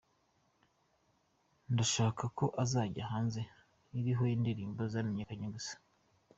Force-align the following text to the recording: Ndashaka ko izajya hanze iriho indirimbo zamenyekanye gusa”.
Ndashaka 1.73 2.23
ko 2.37 2.45
izajya 2.63 3.03
hanze 3.11 3.41
iriho 3.99 4.23
indirimbo 4.35 4.81
zamenyekanye 4.93 5.47
gusa”. 5.55 5.73